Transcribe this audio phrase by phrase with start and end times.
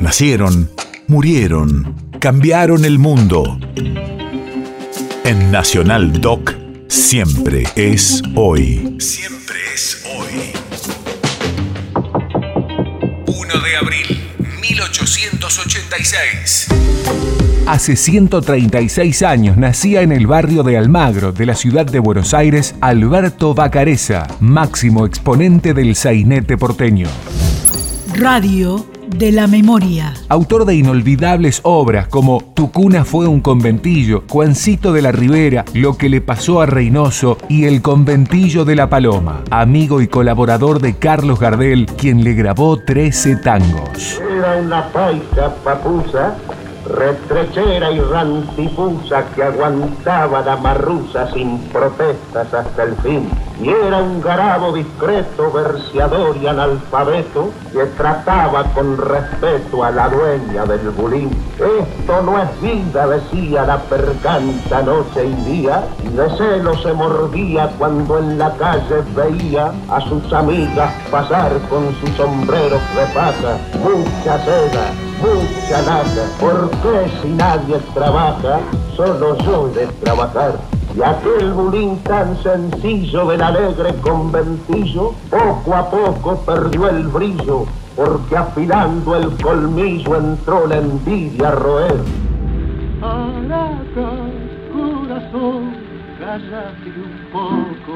[0.00, 0.68] Nacieron,
[1.08, 3.58] murieron, cambiaron el mundo.
[5.24, 6.54] En Nacional Doc,
[6.88, 8.96] siempre es hoy.
[8.98, 10.52] Siempre es hoy.
[13.26, 14.18] 1 de abril,
[14.62, 16.68] 1886.
[17.66, 22.74] Hace 136 años nacía en el barrio de Almagro de la ciudad de Buenos Aires
[22.80, 27.06] Alberto Bacareza, máximo exponente del sainete porteño.
[28.14, 30.14] Radio de la memoria.
[30.28, 35.96] Autor de inolvidables obras como Tu cuna fue un conventillo, Juancito de la Ribera, Lo
[35.96, 39.42] que le pasó a Reynoso y El conventillo de la Paloma.
[39.50, 44.20] Amigo y colaborador de Carlos Gardel, quien le grabó 13 tangos.
[44.30, 46.36] Era una paisa papusa
[46.86, 53.30] retrechera y rantipusa que aguantaba la marrusa sin protestas hasta el fin.
[53.60, 60.64] Y era un garabo discreto, verseador y analfabeto que trataba con respeto a la dueña
[60.64, 61.30] del bulín.
[61.58, 67.70] Esto no es vida, decía la percanta noche y día, y de celo se mordía
[67.78, 74.38] cuando en la calle veía a sus amigas pasar con sus sombreros de paja, mucha
[74.42, 76.26] seda, mucha nada.
[76.38, 78.60] ¿Por qué si nadie trabaja,
[78.96, 80.58] solo yo de trabajar?
[80.96, 88.36] Y aquel bulín tan sencillo del alegre conventillo, poco a poco perdió el brillo, porque
[88.36, 92.00] afilando el colmillo entró la envidia a roer.
[94.72, 95.74] corazón,
[96.18, 97.94] cállate un poco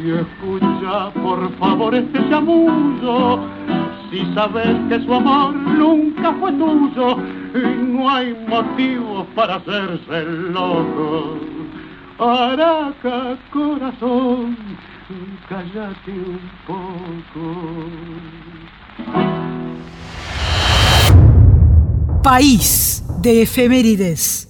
[0.00, 3.40] y escucha por favor este chamullo
[4.10, 7.18] si sabes que su amor nunca fue tuyo
[7.54, 11.38] y no hay motivos para hacerse loco.
[12.18, 14.56] Araca, corazón,
[15.48, 17.54] cállate un poco.
[22.22, 24.47] País de efemérides.